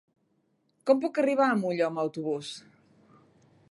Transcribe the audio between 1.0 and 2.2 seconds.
puc arribar a Molló amb